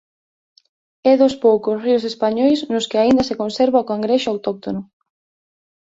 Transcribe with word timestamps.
É 1.11 1.13
dos 1.21 1.35
poucos 1.43 1.77
ríos 1.85 2.03
españois 2.11 2.59
nos 2.73 2.87
que 2.89 2.97
aínda 2.99 3.23
se 3.29 3.37
conserva 3.41 3.83
o 3.83 3.87
cangrexo 3.91 4.27
autóctono. 4.31 4.81